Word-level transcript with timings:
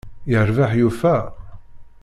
Yerbeḥ 0.31 0.71
yufa! 0.79 1.17